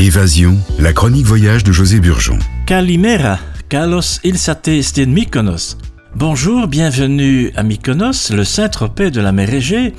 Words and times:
Évasion, 0.00 0.56
la 0.78 0.94
chronique 0.94 1.26
voyage 1.26 1.62
de 1.62 1.72
José 1.72 2.00
Burgeon. 2.00 2.38
Kalimera, 2.64 3.38
Kalos 3.68 4.18
Ilsate 4.24 4.80
Sten 4.80 5.12
Mykonos. 5.12 5.76
Bonjour, 6.16 6.68
bienvenue 6.68 7.52
à 7.54 7.62
Mykonos, 7.62 8.30
le 8.30 8.44
Saint-Tropez 8.44 9.10
de 9.10 9.20
la 9.20 9.32
mer 9.32 9.52
Égée. 9.52 9.92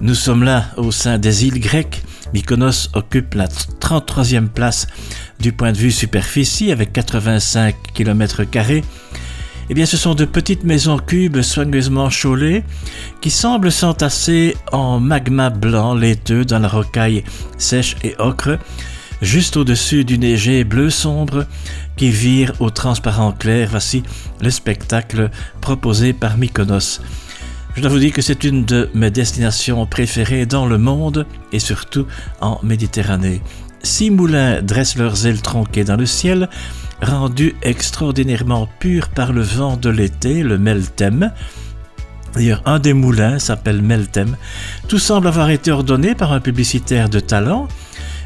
Nous 0.00 0.14
sommes 0.14 0.44
là 0.44 0.70
au 0.78 0.90
sein 0.92 1.18
des 1.18 1.44
îles 1.44 1.60
grecques. 1.60 2.02
Mykonos 2.32 2.88
occupe 2.94 3.34
la 3.34 3.48
33e 3.48 4.48
place 4.48 4.86
du 5.40 5.52
point 5.52 5.72
de 5.72 5.76
vue 5.76 5.92
superficie 5.92 6.72
avec 6.72 6.94
85 6.94 7.74
km. 7.92 8.44
Eh 9.68 9.74
bien, 9.74 9.84
ce 9.84 9.98
sont 9.98 10.14
de 10.14 10.24
petites 10.24 10.64
maisons 10.64 10.96
cubes 10.96 11.42
soigneusement 11.42 12.08
chaulées 12.08 12.64
qui 13.20 13.28
semblent 13.28 13.72
s'entasser 13.72 14.56
en 14.72 15.00
magma 15.00 15.50
blanc 15.50 15.94
laiteux 15.94 16.46
dans 16.46 16.60
la 16.60 16.68
rocaille 16.68 17.24
sèche 17.58 17.94
et 18.02 18.14
ocre 18.18 18.58
juste 19.22 19.56
au-dessus 19.56 20.04
du 20.04 20.18
neigé 20.18 20.64
bleu 20.64 20.90
sombre 20.90 21.46
qui 21.96 22.10
vire 22.10 22.52
au 22.60 22.70
transparent 22.70 23.32
clair. 23.32 23.68
Voici 23.70 24.02
le 24.40 24.50
spectacle 24.50 25.30
proposé 25.60 26.12
par 26.12 26.36
Mykonos. 26.36 27.00
Je 27.76 27.82
dois 27.82 27.90
vous 27.90 27.98
dire 27.98 28.12
que 28.12 28.22
c'est 28.22 28.44
une 28.44 28.64
de 28.64 28.90
mes 28.94 29.10
destinations 29.10 29.86
préférées 29.86 30.46
dans 30.46 30.66
le 30.66 30.78
monde 30.78 31.26
et 31.52 31.58
surtout 31.58 32.06
en 32.40 32.58
Méditerranée. 32.62 33.40
Six 33.82 34.10
moulins 34.10 34.62
dressent 34.62 34.96
leurs 34.96 35.26
ailes 35.26 35.42
tronquées 35.42 35.84
dans 35.84 35.96
le 35.96 36.06
ciel, 36.06 36.48
rendus 37.00 37.54
extraordinairement 37.62 38.68
purs 38.80 39.08
par 39.08 39.32
le 39.32 39.42
vent 39.42 39.76
de 39.76 39.90
l'été, 39.90 40.42
le 40.42 40.58
Meltem. 40.58 41.30
D'ailleurs, 42.34 42.62
un 42.66 42.80
des 42.80 42.92
moulins 42.92 43.38
s'appelle 43.38 43.80
Meltem. 43.80 44.36
Tout 44.88 44.98
semble 44.98 45.28
avoir 45.28 45.50
été 45.50 45.70
ordonné 45.70 46.14
par 46.14 46.32
un 46.32 46.40
publicitaire 46.40 47.08
de 47.08 47.20
talent 47.20 47.68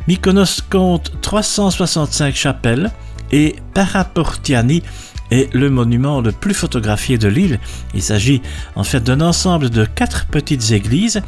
Mykonos 0.09 0.63
compte 0.69 1.13
365 1.21 2.35
chapelles 2.35 2.91
et 3.31 3.57
Paraportiani 3.73 4.83
est 5.31 5.53
le 5.55 5.71
monument 5.71 6.21
le 6.21 6.33
plus 6.33 6.55
photographié 6.55 7.19
de 7.19 7.29
l'île. 7.29 7.61
Il 7.95 8.03
s'agit 8.03 8.43
en 8.75 8.85
fait 8.85 9.01
d'un 9.01 9.21
ensemble 9.21 9.71
de 9.71 9.85
quatre 9.85 10.27
petites 10.27 10.73
églises 10.73 11.23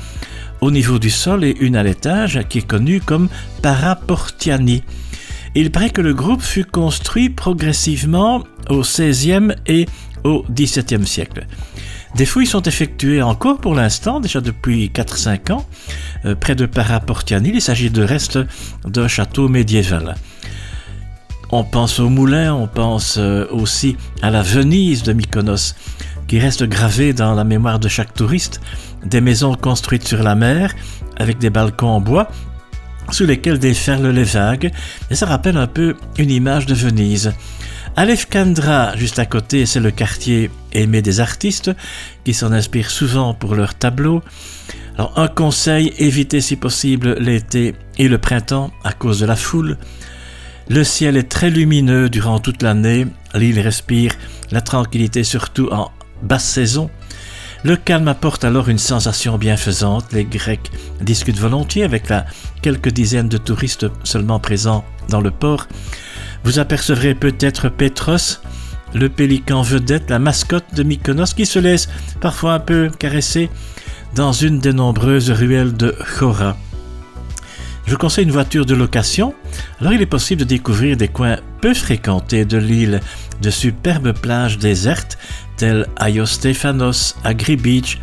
au 0.61 0.71
niveau 0.71 0.99
du 0.99 1.11
sol 1.11 1.45
et 1.45 1.57
une 1.61 1.77
à 1.77 1.83
l'étage 1.83 2.41
qui 2.49 2.59
est 2.59 2.67
connue 2.67 3.01
comme 3.01 3.29
Paraportiani. 3.63 4.83
Il 5.55 5.71
paraît 5.71 5.91
que 5.91 6.01
le 6.01 6.13
groupe 6.13 6.43
fut 6.43 6.65
construit 6.65 7.31
progressivement 7.31 8.43
au 8.69 8.81
XVIe 8.81 9.55
et 9.67 9.87
au 10.25 10.45
XVIIe 10.51 11.07
siècle. 11.07 11.47
Des 12.17 12.27
fouilles 12.27 12.47
sont 12.47 12.63
effectuées 12.63 13.23
encore 13.23 13.59
pour 13.59 13.75
l'instant, 13.75 14.21
déjà 14.21 14.41
depuis 14.41 14.89
4-5 14.95 15.53
ans, 15.53 15.67
euh, 16.25 16.37
près 16.37 16.55
de 16.55 16.65
Paraportianil. 16.65 17.57
Il 17.57 17.61
s'agit 17.61 17.91
de 17.91 18.03
restes 18.03 18.39
d'un 18.85 19.09
château 19.09 19.49
médiéval. 19.49 20.15
On 21.51 21.65
pense 21.65 21.99
au 21.99 22.09
moulin, 22.09 22.55
on 22.55 22.69
pense 22.69 23.17
euh, 23.19 23.47
aussi 23.51 23.97
à 24.23 24.31
la 24.31 24.43
Venise 24.43 25.03
de 25.03 25.13
Mykonos, 25.13 25.75
qui 26.29 26.39
reste 26.39 26.65
gravée 26.65 27.13
dans 27.13 27.35
la 27.35 27.45
mémoire 27.45 27.81
de 27.81 27.89
chaque 27.89 28.15
touriste, 28.15 28.61
des 29.05 29.21
maisons 29.21 29.55
construites 29.57 30.07
sur 30.07 30.23
la 30.23 30.37
mer, 30.37 30.73
avec 31.17 31.39
des 31.39 31.51
balcons 31.51 31.89
en 31.89 32.01
bois, 32.01 32.29
sous 33.11 33.27
lesquels 33.27 33.59
déferlent 33.59 34.11
les 34.11 34.25
vagues, 34.25 34.71
et 35.11 35.15
ça 35.15 35.27
rappelle 35.27 35.57
un 35.57 35.67
peu 35.67 35.95
une 36.19 36.31
image 36.31 36.67
de 36.67 36.75
Venise. 36.75 37.33
Alefkandra, 37.97 38.97
juste 38.97 39.21
à 39.21 39.27
côté, 39.27 39.67
c'est 39.67 39.81
le 39.81 39.93
quartier 39.93 40.51
aimé 40.73 41.01
des 41.01 41.21
artistes 41.21 41.71
qui 42.25 42.35
s'en 42.35 42.53
inspirent 42.53 42.91
souvent 42.91 43.35
pour 43.35 43.55
leurs 43.55 43.75
tableaux. 43.75 44.23
Alors, 44.97 45.13
un 45.17 45.29
conseil, 45.29 45.93
évitez 45.99 46.41
si 46.41 46.57
possible 46.57 47.17
l'été 47.21 47.75
et 47.99 48.09
le 48.09 48.19
printemps 48.19 48.73
à 48.83 48.93
cause 48.93 49.21
de 49.21 49.27
la 49.27 49.37
foule. 49.37 49.77
Le 50.69 50.83
ciel 50.83 51.17
est 51.17 51.29
très 51.29 51.51
lumineux 51.51 52.09
durant 52.09 52.41
toute 52.41 52.63
l'année, 52.63 53.07
l'île 53.35 53.61
respire 53.61 54.13
la 54.51 54.61
tranquillité 54.61 55.23
surtout 55.23 55.69
en 55.71 55.93
basse 56.23 56.45
saison. 56.45 56.91
Le 57.65 57.77
calme 57.77 58.09
apporte 58.09 58.45
alors 58.45 58.69
une 58.69 58.79
sensation 58.79 59.39
bienfaisante. 59.39 60.13
Les 60.13 60.27
Grecs 60.27 60.71
discutent 61.01 61.39
volontiers 61.39 61.83
avec 61.83 62.11
la 62.11 62.27
quelques 62.61 62.91
dizaines 62.91 63.31
de 63.31 63.39
touristes 63.39 63.87
seulement 64.05 64.39
présents 64.39 64.85
dans 65.09 65.23
le 65.23 65.31
port. 65.31 65.67
Vous 66.45 66.59
apercevrez 66.59 67.15
peut-être 67.15 67.71
Petros, 67.71 68.43
le 68.93 69.09
pélican 69.09 69.63
vedette, 69.63 70.11
la 70.11 70.19
mascotte 70.19 70.75
de 70.75 70.83
Mykonos, 70.83 71.33
qui 71.35 71.47
se 71.47 71.59
laisse 71.59 71.89
parfois 72.21 72.53
un 72.53 72.61
peu 72.61 72.91
caresser 72.99 73.49
dans 74.15 74.33
une 74.33 74.61
des 74.61 74.75
nombreuses 74.75 75.31
ruelles 75.31 75.73
de 75.73 75.97
Chora. 76.19 76.59
Je 77.87 77.93
vous 77.93 77.99
conseille 77.99 78.25
une 78.25 78.31
voiture 78.31 78.65
de 78.65 78.75
location. 78.75 79.35
Alors 79.81 79.93
il 79.93 80.01
est 80.01 80.07
possible 80.07 80.41
de 80.41 80.47
découvrir 80.47 80.97
des 80.97 81.09
coins 81.09 81.39
peu 81.61 81.75
fréquentés 81.75 82.45
de 82.45 82.57
l'île, 82.57 83.01
de 83.43 83.51
superbes 83.51 84.13
plages 84.13 84.59
désertes 84.59 85.19
telles 85.57 85.87
Ayos 85.97 86.27
Stefanos, 86.27 87.15
Agri 87.25 87.57
Beach, 87.57 87.99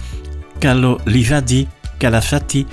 Kalo 0.60 1.00
Livadi, 1.08 1.68
Kalafati. 2.00 2.68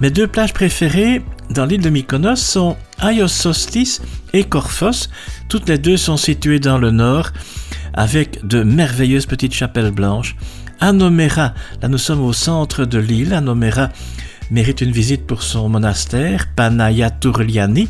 Mes 0.00 0.10
deux 0.10 0.28
plages 0.28 0.52
préférées 0.52 1.22
dans 1.50 1.66
l'île 1.66 1.80
de 1.80 1.90
Mykonos 1.90 2.36
sont 2.36 2.76
Ayos 3.00 3.28
Sostis 3.28 4.00
et 4.32 4.44
Korphos. 4.44 5.08
Toutes 5.48 5.68
les 5.68 5.78
deux 5.78 5.96
sont 5.96 6.16
situées 6.16 6.60
dans 6.60 6.78
le 6.78 6.92
nord 6.92 7.30
avec 7.94 8.46
de 8.46 8.62
merveilleuses 8.62 9.26
petites 9.26 9.54
chapelles 9.54 9.90
blanches. 9.90 10.36
Anomera, 10.80 11.54
là 11.82 11.88
nous 11.88 11.98
sommes 11.98 12.22
au 12.22 12.32
centre 12.32 12.84
de 12.84 12.98
l'île. 12.98 13.34
Anomera 13.34 13.88
mérite 14.50 14.80
une 14.80 14.92
visite 14.92 15.26
pour 15.26 15.42
son 15.42 15.68
monastère, 15.68 16.48
Panayatourliani. 16.54 17.88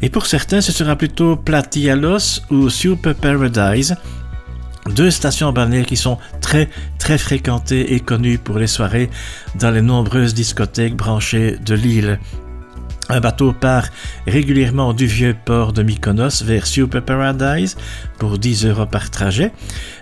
Et 0.00 0.10
pour 0.10 0.26
certains, 0.26 0.60
ce 0.60 0.72
sera 0.72 0.96
plutôt 0.96 1.36
Platialos 1.36 2.40
ou 2.50 2.68
Super 2.68 3.14
Paradise, 3.14 3.96
deux 4.94 5.10
stations 5.10 5.52
balnéaires 5.52 5.86
qui 5.86 5.96
sont 5.96 6.18
très 6.40 6.68
très 6.98 7.18
fréquentées 7.18 7.94
et 7.94 8.00
connues 8.00 8.38
pour 8.38 8.58
les 8.58 8.66
soirées 8.66 9.10
dans 9.54 9.70
les 9.70 9.82
nombreuses 9.82 10.34
discothèques 10.34 10.96
branchées 10.96 11.56
de 11.64 11.74
l'île. 11.74 12.18
Un 13.12 13.20
bateau 13.20 13.52
part 13.52 13.88
régulièrement 14.26 14.94
du 14.94 15.04
vieux 15.04 15.36
port 15.44 15.74
de 15.74 15.82
Mykonos 15.82 16.42
vers 16.44 16.66
Super 16.66 17.04
Paradise 17.04 17.76
pour 18.18 18.38
10 18.38 18.64
euros 18.64 18.86
par 18.86 19.10
trajet. 19.10 19.52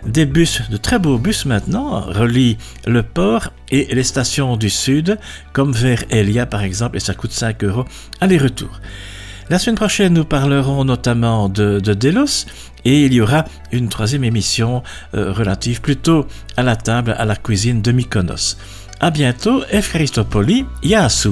Des 0.07 0.27
bus, 0.27 0.63
de 0.71 0.77
très 0.77 1.01
beaux 1.01 1.19
bus 1.19 1.45
maintenant, 1.45 2.03
relient 2.03 2.57
le 2.87 3.03
port 3.03 3.49
et 3.73 3.93
les 3.93 4.05
stations 4.05 4.57
du 4.57 4.71
sud, 4.71 5.19
comme 5.53 5.73
vers 5.73 6.05
Elia 6.11 6.47
par 6.47 6.63
exemple, 6.63 6.99
et 6.99 7.01
ça 7.01 7.15
coûte 7.15 7.33
5 7.33 7.65
euros 7.65 7.85
aller-retour. 8.21 8.81
La 9.49 9.59
semaine 9.59 9.75
prochaine, 9.75 10.15
nous 10.15 10.25
parlerons 10.25 10.85
notamment 10.85 11.49
de, 11.49 11.81
Delos 11.81 12.47
et 12.85 13.07
il 13.07 13.13
y 13.13 13.21
aura 13.21 13.45
une 13.73 13.89
troisième 13.89 14.23
émission 14.23 14.85
euh, 15.17 15.33
relative 15.33 15.81
plutôt 15.81 16.29
à 16.57 16.63
la 16.63 16.77
table, 16.77 17.17
à 17.19 17.25
la 17.25 17.35
cuisine 17.35 17.83
de 17.83 17.91
Mykonos. 17.91 18.57
À 19.01 19.11
bientôt, 19.11 19.65
Efcharistopoli, 19.69 20.65
Yasu. 20.85 21.31